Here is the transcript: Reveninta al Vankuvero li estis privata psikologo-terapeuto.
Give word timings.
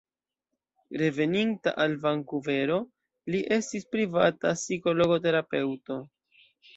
Reveninta 0.99 1.73
al 1.83 1.91
Vankuvero 2.05 2.77
li 3.35 3.41
estis 3.57 3.85
privata 3.97 4.55
psikologo-terapeuto. 4.61 5.99